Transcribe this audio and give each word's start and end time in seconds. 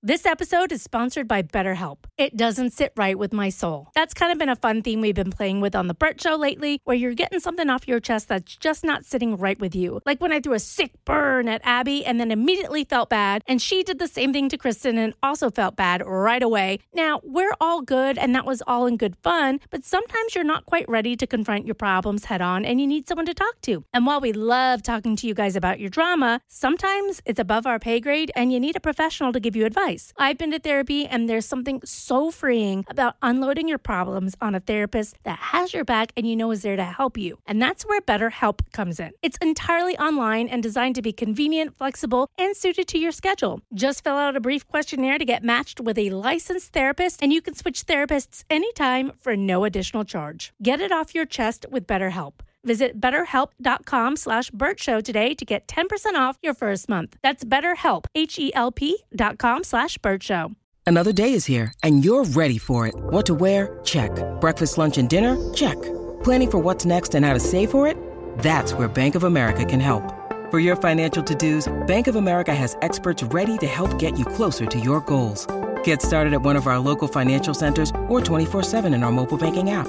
This 0.00 0.26
episode 0.26 0.70
is 0.70 0.80
sponsored 0.80 1.26
by 1.26 1.42
BetterHelp. 1.42 2.04
It 2.16 2.36
doesn't 2.36 2.70
sit 2.70 2.92
right 2.94 3.18
with 3.18 3.32
my 3.32 3.48
soul. 3.48 3.88
That's 3.96 4.14
kind 4.14 4.30
of 4.30 4.38
been 4.38 4.48
a 4.48 4.54
fun 4.54 4.80
theme 4.80 5.00
we've 5.00 5.12
been 5.12 5.32
playing 5.32 5.60
with 5.60 5.74
on 5.74 5.88
The 5.88 5.94
Bert 5.94 6.20
Show 6.20 6.36
lately, 6.36 6.80
where 6.84 6.96
you're 6.96 7.14
getting 7.14 7.40
something 7.40 7.68
off 7.68 7.88
your 7.88 7.98
chest 7.98 8.28
that's 8.28 8.54
just 8.54 8.84
not 8.84 9.04
sitting 9.04 9.36
right 9.36 9.58
with 9.58 9.74
you. 9.74 10.00
Like 10.06 10.20
when 10.20 10.32
I 10.32 10.38
threw 10.38 10.52
a 10.52 10.60
sick 10.60 10.92
burn 11.04 11.48
at 11.48 11.62
Abby 11.64 12.06
and 12.06 12.20
then 12.20 12.30
immediately 12.30 12.84
felt 12.84 13.10
bad, 13.10 13.42
and 13.48 13.60
she 13.60 13.82
did 13.82 13.98
the 13.98 14.06
same 14.06 14.32
thing 14.32 14.48
to 14.50 14.56
Kristen 14.56 14.98
and 14.98 15.14
also 15.20 15.50
felt 15.50 15.74
bad 15.74 16.06
right 16.06 16.44
away. 16.44 16.78
Now, 16.94 17.20
we're 17.24 17.56
all 17.60 17.82
good 17.82 18.18
and 18.18 18.32
that 18.36 18.46
was 18.46 18.62
all 18.68 18.86
in 18.86 18.98
good 18.98 19.16
fun, 19.16 19.58
but 19.68 19.84
sometimes 19.84 20.36
you're 20.36 20.44
not 20.44 20.64
quite 20.64 20.88
ready 20.88 21.16
to 21.16 21.26
confront 21.26 21.66
your 21.66 21.74
problems 21.74 22.26
head 22.26 22.40
on 22.40 22.64
and 22.64 22.80
you 22.80 22.86
need 22.86 23.08
someone 23.08 23.26
to 23.26 23.34
talk 23.34 23.60
to. 23.62 23.84
And 23.92 24.06
while 24.06 24.20
we 24.20 24.32
love 24.32 24.80
talking 24.80 25.16
to 25.16 25.26
you 25.26 25.34
guys 25.34 25.56
about 25.56 25.80
your 25.80 25.90
drama, 25.90 26.40
sometimes 26.46 27.20
it's 27.26 27.40
above 27.40 27.66
our 27.66 27.80
pay 27.80 27.98
grade 27.98 28.30
and 28.36 28.52
you 28.52 28.60
need 28.60 28.76
a 28.76 28.80
professional 28.80 29.32
to 29.32 29.40
give 29.40 29.56
you 29.56 29.66
advice 29.66 29.87
advice. 29.88 30.12
I've 30.16 30.38
been 30.38 30.50
to 30.50 30.58
therapy, 30.58 31.06
and 31.06 31.28
there's 31.28 31.46
something 31.46 31.80
so 31.84 32.30
freeing 32.30 32.84
about 32.88 33.16
unloading 33.22 33.68
your 33.68 33.78
problems 33.78 34.36
on 34.40 34.54
a 34.54 34.60
therapist 34.60 35.16
that 35.24 35.38
has 35.38 35.72
your 35.72 35.84
back 35.84 36.12
and 36.16 36.28
you 36.28 36.36
know 36.36 36.50
is 36.50 36.62
there 36.62 36.76
to 36.76 36.84
help 36.84 37.16
you. 37.16 37.38
And 37.46 37.60
that's 37.60 37.86
where 37.86 38.00
BetterHelp 38.00 38.60
comes 38.72 39.00
in. 39.00 39.12
It's 39.22 39.38
entirely 39.38 39.96
online 39.98 40.48
and 40.48 40.62
designed 40.62 40.94
to 40.96 41.02
be 41.02 41.12
convenient, 41.12 41.76
flexible, 41.76 42.28
and 42.36 42.56
suited 42.56 42.86
to 42.88 42.98
your 42.98 43.12
schedule. 43.12 43.60
Just 43.74 44.04
fill 44.04 44.16
out 44.16 44.36
a 44.36 44.40
brief 44.40 44.66
questionnaire 44.66 45.18
to 45.18 45.24
get 45.24 45.42
matched 45.42 45.80
with 45.80 45.98
a 45.98 46.10
licensed 46.10 46.72
therapist, 46.72 47.22
and 47.22 47.32
you 47.32 47.40
can 47.40 47.54
switch 47.54 47.86
therapists 47.86 48.44
anytime 48.50 49.12
for 49.18 49.36
no 49.36 49.64
additional 49.64 50.04
charge. 50.04 50.52
Get 50.62 50.80
it 50.80 50.92
off 50.92 51.14
your 51.14 51.26
chest 51.26 51.66
with 51.70 51.86
BetterHelp. 51.86 52.34
Visit 52.64 53.00
betterhelp.com 53.00 54.16
slash 54.16 54.50
Show 54.76 55.00
today 55.00 55.34
to 55.34 55.44
get 55.44 55.66
10% 55.66 56.14
off 56.14 56.38
your 56.42 56.54
first 56.54 56.88
month. 56.88 57.16
That's 57.22 57.44
betterhelp, 57.44 58.04
H-E-L-P 58.14 59.04
dot 59.14 59.38
com 59.38 59.64
slash 59.64 59.96
Show. 60.20 60.52
Another 60.86 61.12
day 61.12 61.34
is 61.34 61.44
here, 61.44 61.72
and 61.82 62.02
you're 62.02 62.24
ready 62.24 62.56
for 62.56 62.86
it. 62.86 62.94
What 62.96 63.26
to 63.26 63.34
wear? 63.34 63.78
Check. 63.84 64.10
Breakfast, 64.40 64.78
lunch, 64.78 64.96
and 64.96 65.08
dinner? 65.08 65.36
Check. 65.52 65.76
Planning 66.24 66.50
for 66.50 66.58
what's 66.58 66.86
next 66.86 67.14
and 67.14 67.26
how 67.26 67.34
to 67.34 67.40
save 67.40 67.70
for 67.70 67.86
it? 67.86 67.96
That's 68.38 68.72
where 68.72 68.88
Bank 68.88 69.14
of 69.14 69.24
America 69.24 69.66
can 69.66 69.80
help. 69.80 70.14
For 70.50 70.60
your 70.60 70.76
financial 70.76 71.22
to-dos, 71.22 71.70
Bank 71.86 72.06
of 72.06 72.16
America 72.16 72.54
has 72.54 72.74
experts 72.80 73.22
ready 73.22 73.58
to 73.58 73.66
help 73.66 73.98
get 73.98 74.18
you 74.18 74.24
closer 74.24 74.64
to 74.64 74.80
your 74.80 75.02
goals. 75.02 75.46
Get 75.84 76.00
started 76.00 76.32
at 76.32 76.40
one 76.40 76.56
of 76.56 76.66
our 76.66 76.78
local 76.78 77.06
financial 77.06 77.52
centers 77.52 77.90
or 78.08 78.20
24-7 78.22 78.94
in 78.94 79.02
our 79.02 79.12
mobile 79.12 79.36
banking 79.36 79.70
app. 79.70 79.88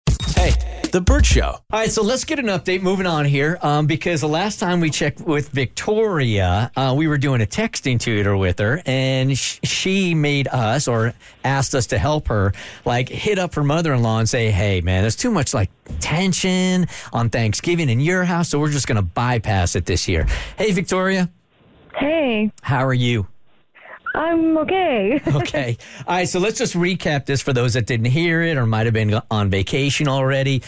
Hey, 0.41 0.53
The 0.91 1.01
Bert 1.01 1.23
Show. 1.23 1.43
All 1.49 1.61
right, 1.71 1.91
so 1.91 2.01
let's 2.01 2.23
get 2.23 2.39
an 2.39 2.47
update. 2.47 2.81
Moving 2.81 3.05
on 3.05 3.25
here, 3.25 3.59
um, 3.61 3.85
because 3.85 4.21
the 4.21 4.27
last 4.27 4.59
time 4.59 4.79
we 4.79 4.89
checked 4.89 5.21
with 5.21 5.49
Victoria, 5.49 6.71
uh, 6.75 6.95
we 6.97 7.05
were 7.07 7.19
doing 7.19 7.41
a 7.43 7.45
texting 7.45 7.99
tutor 7.99 8.35
with 8.35 8.57
her, 8.57 8.81
and 8.87 9.37
sh- 9.37 9.59
she 9.61 10.15
made 10.15 10.47
us 10.47 10.87
or 10.87 11.13
asked 11.43 11.75
us 11.75 11.85
to 11.87 11.99
help 11.99 12.27
her, 12.29 12.53
like 12.85 13.07
hit 13.07 13.37
up 13.37 13.53
her 13.53 13.63
mother-in-law 13.63 14.17
and 14.17 14.27
say, 14.27 14.49
"Hey, 14.49 14.81
man, 14.81 15.03
there's 15.03 15.15
too 15.15 15.29
much 15.29 15.53
like 15.53 15.69
tension 15.99 16.87
on 17.13 17.29
Thanksgiving 17.29 17.87
in 17.87 17.99
your 17.99 18.23
house, 18.23 18.49
so 18.49 18.57
we're 18.59 18.71
just 18.71 18.87
going 18.87 18.95
to 18.95 19.03
bypass 19.03 19.75
it 19.75 19.85
this 19.85 20.07
year." 20.07 20.25
Hey, 20.57 20.71
Victoria. 20.71 21.29
Hey, 21.95 22.51
How 22.63 22.83
are 22.83 22.95
you? 22.95 23.27
I'm 24.13 24.57
okay. 24.59 25.21
Okay. 25.35 25.77
All 26.07 26.15
right. 26.15 26.27
So 26.29 26.39
let's 26.39 26.57
just 26.57 26.73
recap 26.73 27.25
this 27.25 27.41
for 27.41 27.53
those 27.53 27.73
that 27.73 27.85
didn't 27.85 28.07
hear 28.07 28.41
it 28.41 28.57
or 28.57 28.65
might 28.65 28.85
have 28.85 28.93
been 28.93 29.19
on 29.31 29.49
vacation 29.49 30.07
already. 30.07 30.61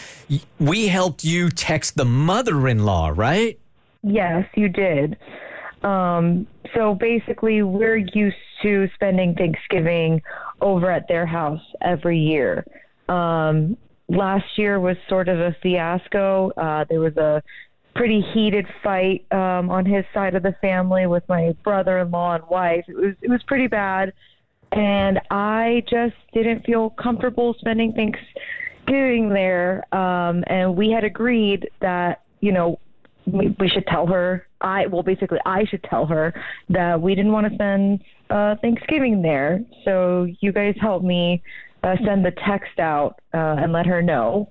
We 0.58 0.88
helped 0.88 1.24
you 1.24 1.50
text 1.50 1.96
the 1.96 2.04
mother 2.04 2.66
in 2.68 2.84
law, 2.84 3.12
right? 3.14 3.58
yes, 4.04 4.46
you 4.54 4.68
did. 4.68 5.16
Um, 5.82 6.46
so 6.74 6.94
basically, 6.94 7.62
we're 7.62 7.96
used 7.96 8.36
to 8.62 8.88
spending 8.94 9.34
Thanksgiving 9.34 10.22
over 10.60 10.90
at 10.90 11.08
their 11.08 11.26
house 11.26 11.60
every 11.82 12.18
year. 12.18 12.64
Um, 13.08 13.76
last 14.08 14.46
year 14.56 14.80
was 14.80 14.96
sort 15.08 15.28
of 15.28 15.38
a 15.38 15.54
fiasco. 15.62 16.50
Uh, 16.56 16.84
there 16.88 17.00
was 17.00 17.16
a 17.16 17.42
pretty 17.94 18.20
heated 18.32 18.66
fight 18.82 19.24
um, 19.30 19.70
on 19.70 19.86
his 19.86 20.04
side 20.12 20.34
of 20.34 20.42
the 20.42 20.54
family 20.60 21.06
with 21.06 21.22
my 21.28 21.54
brother-in-law 21.62 22.34
and 22.36 22.44
wife. 22.48 22.84
It 22.88 22.96
was 22.96 23.14
it 23.22 23.30
was 23.30 23.42
pretty 23.46 23.66
bad, 23.66 24.12
and 24.72 25.20
I 25.30 25.82
just 25.88 26.16
didn't 26.32 26.64
feel 26.64 26.90
comfortable 26.90 27.54
spending 27.58 27.92
Thanksgiving 27.92 29.28
there. 29.30 29.84
Um, 29.94 30.44
and 30.48 30.76
we 30.76 30.90
had 30.90 31.04
agreed 31.04 31.70
that 31.80 32.22
you 32.40 32.52
know 32.52 32.78
we, 33.26 33.54
we 33.58 33.68
should 33.68 33.86
tell 33.86 34.06
her. 34.06 34.46
I 34.60 34.86
well, 34.86 35.02
basically, 35.02 35.38
I 35.46 35.64
should 35.64 35.82
tell 35.84 36.06
her 36.06 36.34
that 36.70 37.00
we 37.00 37.14
didn't 37.14 37.32
want 37.32 37.48
to 37.48 37.54
spend 37.54 38.02
uh, 38.30 38.56
Thanksgiving 38.60 39.22
there. 39.22 39.62
So 39.84 40.26
you 40.40 40.52
guys 40.52 40.74
help 40.80 41.02
me 41.02 41.42
uh, 41.82 41.96
send 42.04 42.24
the 42.24 42.32
text 42.46 42.78
out 42.78 43.20
uh, 43.32 43.56
and 43.58 43.72
let 43.72 43.86
her 43.86 44.02
know. 44.02 44.50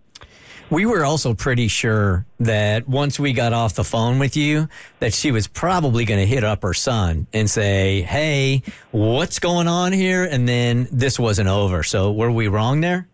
We 0.70 0.86
were 0.86 1.06
also 1.06 1.34
pretty 1.34 1.68
sure 1.68 2.26
that 2.40 2.88
once 2.88 3.20
we 3.20 3.34
got 3.34 3.54
off 3.54 3.76
the 3.76 3.84
phone 3.84 4.18
with 4.18 4.36
you, 4.36 4.70
that 5.00 5.14
she 5.14 5.32
was 5.32 5.48
probably 5.48 6.06
going 6.06 6.20
to 6.20 6.26
hit 6.26 6.44
up 6.44 6.64
her 6.64 6.74
son 6.74 7.28
and 7.34 7.50
say, 7.50 8.02
Hey, 8.02 8.64
what's 8.92 9.40
going 9.40 9.68
on 9.68 9.92
here? 9.92 10.24
And 10.24 10.48
then 10.48 10.88
this 10.92 11.20
wasn't 11.20 11.50
over. 11.50 11.84
So 11.84 12.12
were 12.12 12.32
we 12.32 12.48
wrong 12.48 12.82
there? 12.82 13.08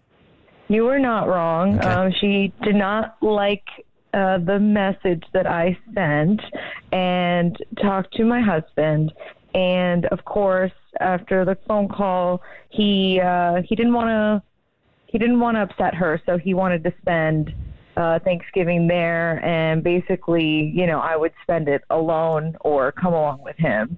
You 0.70 0.86
were 0.86 1.00
not 1.00 1.28
wrong. 1.28 1.80
Okay. 1.80 1.88
Um, 1.88 2.14
she 2.22 2.54
did 2.62 2.76
not 2.76 3.18
like 3.22 3.66
uh, 4.14 4.38
the 4.38 4.60
message 4.60 5.24
that 5.34 5.48
I 5.48 5.78
sent 5.94 6.42
and 6.92 7.58
talked 7.82 8.14
to 8.16 8.24
my 8.24 8.40
husband. 8.40 9.12
And 9.54 10.06
of 10.06 10.24
course, 10.26 10.72
after 11.00 11.44
the 11.44 11.58
phone 11.68 11.88
call, 11.90 12.42
he 12.70 13.20
uh, 13.20 13.62
he 13.64 13.76
didn't 13.76 13.94
want 13.94 14.10
to 14.10 14.49
he 15.10 15.18
didn't 15.18 15.40
want 15.40 15.56
to 15.58 15.62
upset 15.62 15.96
her, 15.96 16.22
so 16.28 16.38
he 16.38 16.54
wanted 16.54 16.84
to 16.84 16.94
spend 17.02 17.52
uh, 17.98 18.20
Thanksgiving 18.20 18.88
there. 18.88 19.44
And 19.44 19.84
basically, 19.84 20.72
you 20.76 20.86
know, 20.86 21.00
I 21.00 21.16
would 21.16 21.34
spend 21.42 21.68
it 21.68 21.82
alone 21.90 22.56
or 22.62 22.92
come 22.92 23.14
along 23.14 23.42
with 23.44 23.58
him. 23.58 23.98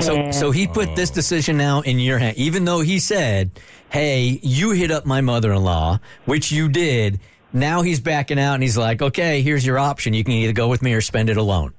So, 0.00 0.14
And- 0.14 0.34
so 0.34 0.50
he 0.50 0.66
put 0.66 0.94
this 0.94 1.08
decision 1.08 1.56
now 1.56 1.80
in 1.80 1.98
your 1.98 2.18
hand, 2.18 2.36
even 2.36 2.66
though 2.66 2.80
he 2.80 2.98
said, 2.98 3.50
"Hey, 3.88 4.38
you 4.42 4.72
hit 4.72 4.90
up 4.90 5.06
my 5.06 5.22
mother-in-law," 5.22 6.00
which 6.26 6.52
you 6.52 6.68
did. 6.68 7.18
Now 7.52 7.80
he's 7.80 8.00
backing 8.00 8.38
out, 8.38 8.54
and 8.54 8.62
he's 8.62 8.76
like, 8.76 9.00
"Okay, 9.00 9.40
here's 9.40 9.64
your 9.64 9.78
option. 9.78 10.12
You 10.12 10.22
can 10.22 10.34
either 10.34 10.52
go 10.52 10.68
with 10.68 10.82
me 10.82 10.92
or 10.92 11.00
spend 11.00 11.30
it 11.30 11.38
alone." 11.38 11.72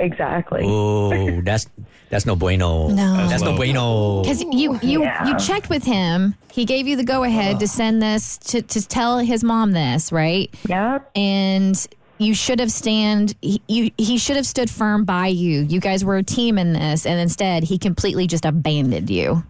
Exactly. 0.00 0.62
Oh, 0.64 1.40
that's 1.42 1.66
that's 2.08 2.26
no 2.26 2.34
bueno. 2.36 2.88
No. 2.88 3.28
that's 3.28 3.42
no 3.42 3.54
bueno. 3.56 4.22
Because 4.22 4.42
you 4.42 4.78
you 4.82 5.02
Yeah. 5.02 5.26
you 5.28 5.38
checked 5.38 5.68
with 5.70 5.84
him. 5.84 6.34
He 6.50 6.64
gave 6.64 6.88
you 6.88 6.96
the 6.96 7.04
go 7.04 7.22
ahead 7.24 7.60
to 7.60 7.68
send 7.68 8.02
this 8.02 8.38
to 8.38 8.62
to 8.62 8.86
tell 8.86 9.18
his 9.18 9.44
mom 9.44 9.72
this, 9.72 10.10
right? 10.12 10.52
Yep. 10.68 11.10
And 11.14 11.86
you 12.18 12.34
should 12.34 12.60
have 12.60 12.70
stand. 12.72 13.34
He, 13.40 13.62
you 13.68 13.90
he 13.96 14.18
should 14.18 14.36
have 14.36 14.46
stood 14.46 14.68
firm 14.70 15.04
by 15.04 15.28
you. 15.28 15.62
You 15.62 15.80
guys 15.80 16.04
were 16.04 16.16
a 16.16 16.22
team 16.22 16.58
in 16.58 16.72
this, 16.72 17.06
and 17.06 17.18
instead 17.20 17.64
he 17.64 17.78
completely 17.78 18.26
just 18.26 18.44
abandoned 18.44 19.08
you. 19.08 19.42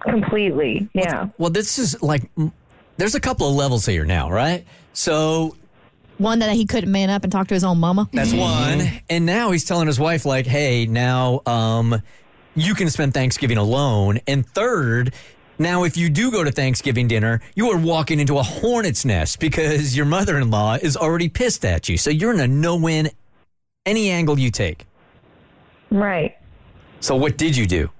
Completely. 0.00 0.88
Yeah. 0.94 1.28
Well, 1.38 1.50
this 1.50 1.78
is 1.78 2.02
like 2.02 2.34
mm, 2.34 2.52
there's 2.96 3.14
a 3.14 3.20
couple 3.20 3.48
of 3.48 3.54
levels 3.54 3.86
here 3.86 4.04
now, 4.04 4.30
right? 4.30 4.64
So 4.92 5.56
One 6.18 6.40
that 6.40 6.50
he 6.52 6.66
couldn't 6.66 6.90
man 6.90 7.10
up 7.10 7.22
and 7.22 7.32
talk 7.32 7.46
to 7.48 7.54
his 7.54 7.64
own 7.64 7.78
mama. 7.78 8.08
That's 8.12 8.32
one. 8.32 9.00
And 9.08 9.24
now 9.24 9.52
he's 9.52 9.64
telling 9.64 9.86
his 9.86 10.00
wife, 10.00 10.24
like, 10.24 10.46
hey, 10.46 10.84
now 10.86 11.40
um, 11.46 12.02
you 12.56 12.74
can 12.74 12.90
spend 12.90 13.14
Thanksgiving 13.14 13.56
alone. 13.56 14.18
And 14.26 14.44
third, 14.44 15.14
now 15.58 15.84
if 15.84 15.96
you 15.96 16.08
do 16.10 16.32
go 16.32 16.42
to 16.42 16.50
Thanksgiving 16.50 17.06
dinner, 17.06 17.40
you 17.54 17.70
are 17.70 17.78
walking 17.78 18.18
into 18.18 18.38
a 18.38 18.42
hornet's 18.42 19.04
nest 19.04 19.38
because 19.38 19.96
your 19.96 20.06
mother 20.06 20.36
in 20.38 20.50
law 20.50 20.74
is 20.74 20.96
already 20.96 21.28
pissed 21.28 21.64
at 21.64 21.88
you. 21.88 21.96
So 21.96 22.10
you're 22.10 22.34
in 22.34 22.40
a 22.40 22.48
no 22.48 22.76
win 22.76 23.10
any 23.86 24.10
angle 24.10 24.38
you 24.38 24.50
take. 24.50 24.86
Right. 25.90 26.36
So 27.00 27.14
what 27.16 27.38
did 27.38 27.56
you 27.56 27.66
do? 27.66 27.90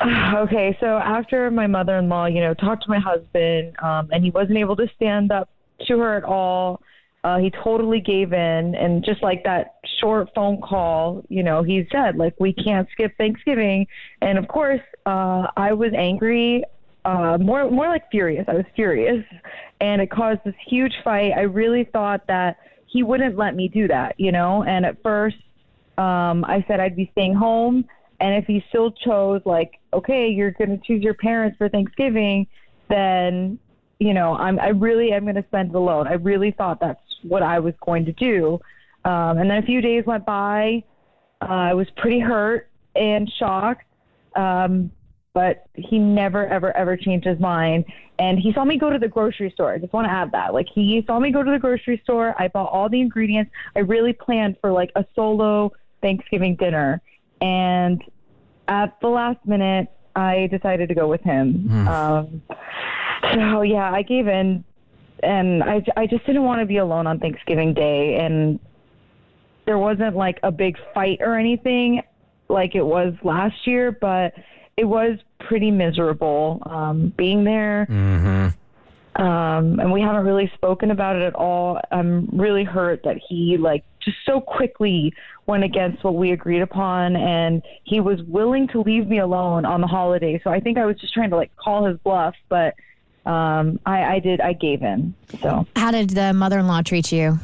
Okay, 0.34 0.74
so 0.80 0.96
after 0.96 1.50
my 1.50 1.66
mother-in-law, 1.66 2.26
you 2.26 2.40
know, 2.40 2.54
talked 2.54 2.84
to 2.84 2.88
my 2.88 2.98
husband, 2.98 3.74
um, 3.82 4.08
and 4.10 4.24
he 4.24 4.30
wasn't 4.30 4.56
able 4.56 4.74
to 4.76 4.88
stand 4.96 5.30
up 5.30 5.50
to 5.86 5.98
her 5.98 6.16
at 6.16 6.24
all. 6.24 6.80
Uh, 7.22 7.38
he 7.38 7.50
totally 7.62 8.00
gave 8.00 8.32
in, 8.32 8.74
and 8.74 9.04
just 9.04 9.22
like 9.22 9.44
that 9.44 9.74
short 10.00 10.28
phone 10.34 10.58
call, 10.62 11.22
you 11.28 11.42
know, 11.42 11.62
he 11.62 11.86
said 11.92 12.16
like 12.16 12.34
we 12.40 12.52
can't 12.52 12.88
skip 12.92 13.12
Thanksgiving, 13.18 13.86
and 14.22 14.38
of 14.38 14.48
course, 14.48 14.80
uh, 15.04 15.48
I 15.54 15.74
was 15.74 15.92
angry, 15.94 16.64
uh, 17.04 17.36
more 17.38 17.70
more 17.70 17.88
like 17.88 18.04
furious. 18.10 18.46
I 18.48 18.54
was 18.54 18.64
furious, 18.74 19.22
and 19.82 20.00
it 20.00 20.10
caused 20.10 20.40
this 20.46 20.54
huge 20.66 20.94
fight. 21.04 21.32
I 21.36 21.42
really 21.42 21.84
thought 21.92 22.26
that 22.28 22.56
he 22.86 23.02
wouldn't 23.02 23.36
let 23.36 23.54
me 23.54 23.68
do 23.68 23.86
that, 23.88 24.14
you 24.18 24.32
know, 24.32 24.64
and 24.64 24.86
at 24.86 25.02
first 25.02 25.36
um, 25.98 26.44
I 26.46 26.64
said 26.66 26.80
I'd 26.80 26.96
be 26.96 27.10
staying 27.12 27.34
home. 27.34 27.84
And 28.20 28.34
if 28.34 28.46
he 28.46 28.62
still 28.68 28.90
chose, 28.90 29.40
like, 29.44 29.78
okay, 29.92 30.28
you're 30.28 30.50
going 30.52 30.70
to 30.70 30.80
choose 30.86 31.02
your 31.02 31.14
parents 31.14 31.56
for 31.56 31.68
Thanksgiving, 31.68 32.46
then 32.88 33.58
you 34.00 34.14
know, 34.14 34.34
I'm, 34.34 34.58
I 34.58 34.68
really 34.68 35.12
am 35.12 35.22
going 35.24 35.36
to 35.36 35.44
spend 35.46 35.70
it 35.70 35.76
alone. 35.76 36.08
I 36.08 36.14
really 36.14 36.50
thought 36.50 36.80
that's 36.80 37.00
what 37.22 37.42
I 37.42 37.60
was 37.60 37.74
going 37.84 38.06
to 38.06 38.12
do. 38.12 38.58
Um, 39.04 39.38
and 39.38 39.50
then 39.50 39.62
a 39.62 39.62
few 39.62 39.80
days 39.80 40.04
went 40.06 40.26
by. 40.26 40.82
Uh, 41.40 41.44
I 41.44 41.74
was 41.74 41.86
pretty 41.96 42.18
hurt 42.18 42.68
and 42.96 43.30
shocked. 43.38 43.84
Um, 44.34 44.90
but 45.32 45.66
he 45.74 45.98
never, 45.98 46.46
ever, 46.46 46.76
ever 46.76 46.96
changed 46.96 47.26
his 47.26 47.38
mind. 47.38 47.84
And 48.18 48.38
he 48.38 48.52
saw 48.52 48.64
me 48.64 48.78
go 48.78 48.90
to 48.90 48.98
the 48.98 49.08
grocery 49.08 49.50
store. 49.50 49.72
I 49.72 49.78
just 49.78 49.92
want 49.92 50.06
to 50.06 50.10
add 50.10 50.32
that. 50.32 50.52
Like, 50.52 50.66
he 50.74 51.04
saw 51.06 51.18
me 51.20 51.30
go 51.30 51.42
to 51.42 51.50
the 51.50 51.58
grocery 51.58 52.00
store. 52.02 52.34
I 52.38 52.48
bought 52.48 52.70
all 52.72 52.88
the 52.88 53.00
ingredients. 53.00 53.52
I 53.76 53.80
really 53.80 54.12
planned 54.12 54.56
for 54.60 54.72
like 54.72 54.90
a 54.96 55.04
solo 55.14 55.72
Thanksgiving 56.02 56.56
dinner. 56.56 57.00
And 57.40 58.02
at 58.66 58.98
the 59.00 59.08
last 59.08 59.38
minute, 59.46 59.88
I 60.16 60.48
decided 60.50 60.88
to 60.88 60.94
go 60.94 61.06
with 61.06 61.20
him. 61.20 61.86
Um, 61.86 62.42
so, 63.22 63.62
yeah, 63.62 63.90
I 63.92 64.02
gave 64.02 64.28
in. 64.28 64.64
And 65.22 65.62
I, 65.62 65.84
I 65.96 66.06
just 66.06 66.24
didn't 66.24 66.44
want 66.44 66.60
to 66.60 66.66
be 66.66 66.78
alone 66.78 67.06
on 67.06 67.18
Thanksgiving 67.18 67.74
Day. 67.74 68.16
And 68.16 68.58
there 69.66 69.78
wasn't 69.78 70.16
like 70.16 70.38
a 70.42 70.50
big 70.50 70.76
fight 70.94 71.18
or 71.20 71.36
anything 71.36 72.02
like 72.48 72.74
it 72.74 72.82
was 72.82 73.14
last 73.22 73.66
year, 73.66 73.92
but 73.92 74.32
it 74.76 74.84
was 74.84 75.18
pretty 75.38 75.70
miserable 75.70 76.62
um, 76.66 77.12
being 77.16 77.44
there. 77.44 77.86
mhm 77.90 78.54
Um, 79.16 79.78
and 79.80 79.92
we 79.92 80.00
haven't 80.00 80.24
really 80.24 80.50
spoken 80.54 80.90
about 80.90 81.16
it 81.16 81.22
at 81.22 81.34
all. 81.34 81.78
I'm 81.90 82.28
really 82.32 82.64
hurt 82.64 83.02
that 83.04 83.18
he 83.28 83.58
like 83.58 83.84
just 84.00 84.16
so 84.24 84.40
quickly 84.40 85.12
went 85.46 85.64
against 85.64 86.02
what 86.02 86.14
we 86.14 86.32
agreed 86.32 86.62
upon, 86.62 87.16
and 87.16 87.62
he 87.84 88.00
was 88.00 88.22
willing 88.22 88.68
to 88.68 88.80
leave 88.80 89.06
me 89.06 89.18
alone 89.18 89.64
on 89.66 89.80
the 89.80 89.86
holiday. 89.86 90.40
So 90.42 90.50
I 90.50 90.60
think 90.60 90.78
I 90.78 90.86
was 90.86 90.96
just 90.98 91.12
trying 91.12 91.30
to 91.30 91.36
like 91.36 91.54
call 91.56 91.84
his 91.84 91.98
bluff, 91.98 92.34
but 92.48 92.74
um, 93.26 93.78
I, 93.86 94.14
I 94.14 94.18
did. 94.18 94.40
I 94.40 94.52
gave 94.54 94.82
in. 94.82 95.14
So 95.42 95.66
How 95.76 95.90
did 95.90 96.10
the 96.10 96.32
mother-in-law 96.32 96.82
treat 96.82 97.12
you? 97.12 97.38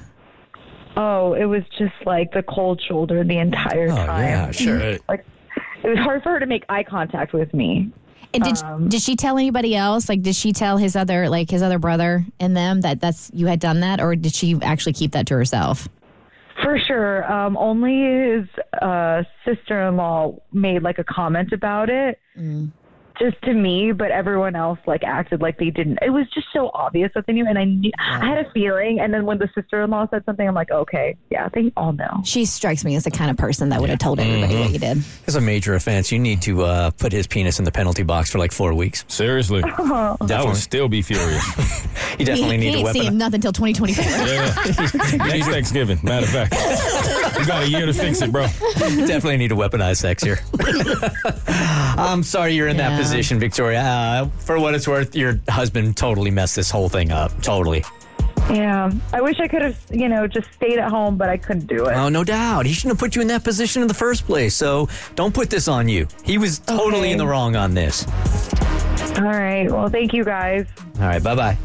oh, 0.98 1.34
it 1.34 1.44
was 1.44 1.62
just 1.78 1.92
like 2.06 2.32
the 2.32 2.42
cold 2.42 2.80
shoulder 2.88 3.22
the 3.22 3.36
entire 3.38 3.90
Oh, 3.92 3.96
time. 3.96 4.24
yeah, 4.24 4.50
sure. 4.50 4.96
Like 5.08 5.26
it 5.84 5.88
was 5.88 5.98
hard 5.98 6.22
for 6.22 6.30
her 6.30 6.40
to 6.40 6.46
make 6.46 6.64
eye 6.70 6.82
contact 6.84 7.34
with 7.34 7.52
me. 7.52 7.90
And 8.32 8.42
did 8.42 8.62
Um, 8.64 8.88
did 8.88 9.02
she 9.02 9.14
tell 9.14 9.36
anybody 9.36 9.76
else? 9.76 10.08
Like, 10.08 10.22
did 10.22 10.34
she 10.34 10.52
tell 10.52 10.78
his 10.78 10.96
other 10.96 11.28
like 11.28 11.50
his 11.50 11.62
other 11.62 11.78
brother 11.78 12.24
and 12.40 12.56
them 12.56 12.80
that 12.80 13.00
that's 13.00 13.30
you 13.34 13.46
had 13.46 13.60
done 13.60 13.80
that, 13.80 14.00
or 14.00 14.16
did 14.16 14.34
she 14.34 14.58
actually 14.62 14.94
keep 14.94 15.12
that 15.12 15.26
to 15.26 15.34
herself? 15.34 15.86
For 16.62 16.78
sure. 16.78 17.30
Um, 17.30 17.56
only 17.58 18.00
his 18.40 18.48
uh, 18.80 19.22
sister 19.44 19.86
in 19.88 19.96
law 19.96 20.34
made 20.52 20.82
like 20.82 20.98
a 20.98 21.04
comment 21.04 21.52
about 21.52 21.90
it. 21.90 22.18
Just 23.18 23.40
to 23.42 23.54
me, 23.54 23.92
but 23.92 24.10
everyone 24.10 24.54
else 24.54 24.78
like 24.86 25.02
acted 25.02 25.40
like 25.40 25.58
they 25.58 25.70
didn't. 25.70 25.98
It 26.02 26.10
was 26.10 26.26
just 26.34 26.48
so 26.52 26.70
obvious 26.74 27.10
that 27.14 27.26
they 27.26 27.32
knew, 27.32 27.46
and 27.46 27.58
I 27.58 27.64
knew, 27.64 27.90
I 27.98 28.26
had 28.26 28.44
a 28.44 28.50
feeling. 28.52 29.00
And 29.00 29.12
then 29.14 29.24
when 29.24 29.38
the 29.38 29.48
sister-in-law 29.54 30.08
said 30.10 30.24
something, 30.26 30.46
I'm 30.46 30.54
like, 30.54 30.70
okay, 30.70 31.16
yeah, 31.30 31.48
they 31.54 31.72
all 31.76 31.92
know. 31.92 32.20
She 32.24 32.44
strikes 32.44 32.84
me 32.84 32.94
as 32.94 33.04
the 33.04 33.10
kind 33.10 33.30
of 33.30 33.36
person 33.38 33.70
that 33.70 33.80
would 33.80 33.88
have 33.88 33.98
told 33.98 34.20
everybody 34.20 34.58
what 34.58 34.70
you 34.70 34.78
did. 34.78 34.98
It's 35.26 35.34
a 35.34 35.40
major 35.40 35.74
offense. 35.74 36.12
You 36.12 36.18
need 36.18 36.42
to 36.42 36.62
uh, 36.62 36.90
put 36.90 37.12
his 37.12 37.26
penis 37.26 37.58
in 37.58 37.64
the 37.64 37.72
penalty 37.72 38.02
box 38.02 38.30
for 38.30 38.38
like 38.38 38.52
four 38.52 38.74
weeks. 38.74 39.04
Seriously. 39.08 39.62
I 39.78 40.16
Definitely. 40.20 40.46
would 40.48 40.56
still 40.56 40.88
be 40.88 41.02
furious. 41.02 41.44
You 42.18 42.24
definitely 42.24 42.56
he, 42.56 42.60
need 42.64 42.66
he 42.66 42.72
to 42.72 42.78
ain't 42.78 42.88
seeing 42.92 43.04
weapon. 43.04 43.18
nothing 43.18 43.34
until 43.44 43.52
2024. 43.52 44.04
Yeah. 44.04 45.26
Next 45.28 45.48
Thanksgiving, 45.48 45.98
matter 46.02 46.24
of 46.24 46.32
fact. 46.32 46.54
You 47.38 47.46
got 47.46 47.62
a 47.64 47.68
year 47.68 47.86
to 47.86 47.92
fix 47.92 48.22
it, 48.22 48.32
bro. 48.32 48.46
definitely 48.78 49.36
need 49.36 49.48
to 49.48 49.56
weaponize 49.56 49.96
sex 49.96 50.22
here. 50.22 50.38
I'm 51.98 52.22
sorry 52.22 52.54
you're 52.54 52.68
in 52.68 52.76
that 52.78 52.92
Yeah. 52.92 52.98
position, 52.98 53.38
Victoria. 53.38 53.80
Uh, 53.82 54.28
for 54.38 54.58
what 54.58 54.74
it's 54.74 54.88
worth, 54.88 55.14
your 55.14 55.38
husband 55.48 55.96
totally 55.96 56.30
messed 56.30 56.56
this 56.56 56.70
whole 56.70 56.88
thing 56.88 57.12
up. 57.12 57.30
Totally. 57.42 57.84
Yeah, 58.50 58.92
I 59.12 59.20
wish 59.20 59.40
I 59.40 59.48
could 59.48 59.62
have, 59.62 59.76
you 59.90 60.08
know, 60.08 60.26
just 60.28 60.52
stayed 60.54 60.78
at 60.78 60.88
home, 60.88 61.16
but 61.16 61.28
I 61.28 61.36
couldn't 61.36 61.66
do 61.66 61.86
it. 61.86 61.94
Oh, 61.94 62.08
no 62.08 62.22
doubt. 62.22 62.64
He 62.64 62.72
shouldn't 62.72 62.92
have 62.92 62.98
put 63.00 63.16
you 63.16 63.22
in 63.22 63.26
that 63.28 63.42
position 63.42 63.82
in 63.82 63.88
the 63.88 63.94
first 63.94 64.24
place. 64.24 64.54
So 64.54 64.88
don't 65.16 65.34
put 65.34 65.50
this 65.50 65.66
on 65.66 65.88
you. 65.88 66.06
He 66.24 66.38
was 66.38 66.60
totally 66.60 67.00
Okay. 67.00 67.12
in 67.12 67.18
the 67.18 67.26
wrong 67.26 67.56
on 67.56 67.74
this. 67.74 68.06
All 69.18 69.24
right. 69.24 69.68
Well, 69.70 69.88
thank 69.88 70.12
you 70.12 70.24
guys. 70.24 70.66
All 71.00 71.06
right, 71.06 71.22
bye 71.22 71.34
bye. 71.34 71.58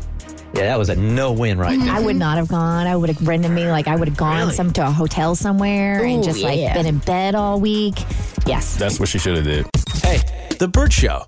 Yeah, 0.54 0.64
that 0.66 0.78
was 0.78 0.90
a 0.90 0.96
no 0.96 1.32
win 1.32 1.58
right 1.58 1.80
there. 1.80 1.94
I 1.94 2.00
would 2.02 2.16
not 2.18 2.38
have 2.38 2.48
gone. 2.50 2.86
I 2.86 2.96
would 2.96 3.10
have 3.10 3.26
rented 3.28 3.52
me 3.52 3.70
like 3.72 3.88
I 3.88 3.96
would 3.96 4.08
have 4.08 4.18
gone 4.18 4.38
Really? 4.40 4.54
some 4.54 4.72
to 4.74 4.86
a 4.86 4.92
hotel 4.92 5.34
somewhere 5.36 6.04
and 6.04 6.20
Ooh, 6.22 6.24
just 6.24 6.42
like 6.42 6.60
yeah. 6.60 6.74
been 6.74 6.86
in 6.86 6.98
bed 7.00 7.36
all 7.36 7.60
week. 7.60 7.96
Yes. 8.46 8.76
That's 8.76 9.00
what 9.00 9.08
she 9.10 9.18
should 9.18 9.36
have 9.38 9.46
did. 9.46 9.66
Hey, 10.04 10.20
The 10.60 10.68
Bert 10.68 10.92
Show. 10.92 11.24